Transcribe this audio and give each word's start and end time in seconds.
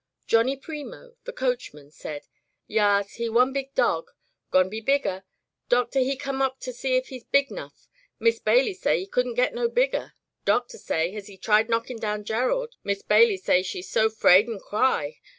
Johnny 0.25 0.57
Premo, 0.57 1.13
the 1.25 1.31
coachman, 1.31 1.91
said:" 1.91 2.25
Yas, 2.77 3.13
he 3.17 3.29
one 3.29 3.53
big 3.53 3.75
dog. 3.75 4.09
Gon 4.49 4.67
be 4.67 4.81
bigger. 4.81 5.23
Doctor 5.69 5.99
he 5.99 6.15
come 6.15 6.41
up 6.41 6.59
to 6.61 6.73
see 6.73 6.95
if 6.95 7.09
he's 7.09 7.23
big 7.23 7.51
'nough. 7.51 7.87
Mis' 8.19 8.39
Bailey 8.39 8.73
say 8.73 9.01
she 9.01 9.05
couldn' 9.05 9.35
get 9.35 9.53
no 9.53 9.67
bigger. 9.69 10.13
Doctor 10.43 10.79
say, 10.79 11.11
has 11.11 11.27
he 11.27 11.37
tried 11.37 11.69
knockin' 11.69 11.99
down 11.99 12.23
Gerald? 12.23 12.77
Mis' 12.83 13.03
Bailey 13.03 13.37
say 13.37 13.61
she 13.61 13.83
so 13.83 14.09
'fraid 14.09 14.49
an' 14.49 14.59
cry. 14.59 15.19